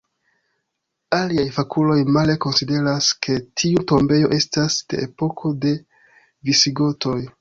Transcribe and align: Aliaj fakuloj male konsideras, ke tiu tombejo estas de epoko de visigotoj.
Aliaj 1.17 1.43
fakuloj 1.57 1.97
male 2.15 2.35
konsideras, 2.45 3.09
ke 3.27 3.37
tiu 3.63 3.85
tombejo 3.93 4.33
estas 4.39 4.79
de 4.95 5.03
epoko 5.09 5.53
de 5.67 5.75
visigotoj. 6.51 7.19